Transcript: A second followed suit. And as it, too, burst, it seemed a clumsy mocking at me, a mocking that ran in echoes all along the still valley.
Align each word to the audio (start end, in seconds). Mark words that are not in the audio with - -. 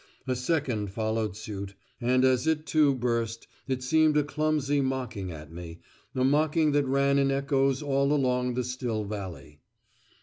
A 0.25 0.35
second 0.35 0.89
followed 0.89 1.37
suit. 1.37 1.75
And 2.01 2.25
as 2.25 2.47
it, 2.47 2.65
too, 2.65 2.95
burst, 2.95 3.45
it 3.67 3.83
seemed 3.83 4.17
a 4.17 4.23
clumsy 4.23 4.81
mocking 4.81 5.29
at 5.31 5.51
me, 5.51 5.77
a 6.15 6.23
mocking 6.23 6.71
that 6.71 6.87
ran 6.87 7.19
in 7.19 7.29
echoes 7.29 7.83
all 7.83 8.11
along 8.11 8.55
the 8.55 8.63
still 8.63 9.03
valley. 9.05 9.59